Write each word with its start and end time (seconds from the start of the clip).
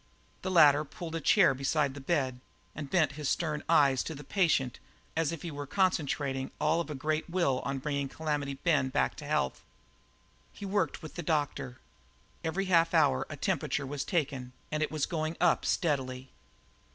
The 0.41 0.49
latter 0.49 0.83
pulled 0.83 1.13
up 1.13 1.19
a 1.19 1.23
chair 1.23 1.53
beside 1.53 1.93
the 1.93 2.01
bed 2.01 2.39
and 2.73 2.89
bent 2.89 3.11
his 3.11 3.29
stern 3.29 3.63
eyes 3.69 4.03
on 4.09 4.17
the 4.17 4.23
patient 4.23 4.79
as 5.15 5.31
if 5.31 5.43
he 5.43 5.51
were 5.51 5.67
concentrating 5.67 6.49
all 6.59 6.81
of 6.81 6.89
a 6.89 6.95
great 6.95 7.29
will 7.29 7.59
on 7.59 7.77
bringing 7.77 8.09
Calamity 8.09 8.55
Ben 8.55 8.89
back 8.89 9.13
to 9.17 9.25
health. 9.25 9.63
He 10.51 10.65
worked 10.65 11.03
with 11.03 11.13
the 11.13 11.21
doctor. 11.21 11.77
Every 12.43 12.65
half 12.65 12.95
hour 12.95 13.27
a 13.29 13.37
temperature 13.37 13.85
was 13.85 14.03
taken, 14.03 14.53
and 14.71 14.81
it 14.81 14.89
was 14.89 15.05
going 15.05 15.37
up 15.39 15.65
steadily. 15.65 16.31